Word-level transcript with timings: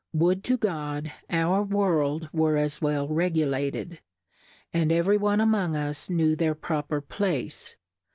Would 0.13 0.43
to 0.45 0.57
God, 0.57 1.11
our 1.29 1.61
World 1.61 2.27
were 2.33 2.57
as 2.57 2.81
well 2.81 3.07
regulated, 3.07 3.99
and 4.73 4.91
eve 4.91 5.05
ry 5.09 5.17
one 5.17 5.39
among 5.39 5.75
us 5.75 6.09
knew 6.09 6.35
their 6.35 6.55
proper 6.55 7.01
Place. 7.01 7.75